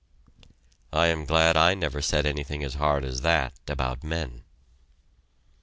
I 0.91 1.09
am 1.09 1.25
glad 1.25 1.55
I 1.55 1.75
never 1.75 2.01
said 2.01 2.25
anything 2.25 2.63
as 2.63 2.73
hard 2.73 3.05
as 3.05 3.21
that 3.21 3.53
about 3.67 4.03
men. 4.03 4.41